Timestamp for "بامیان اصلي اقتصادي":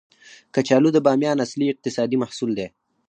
1.05-2.17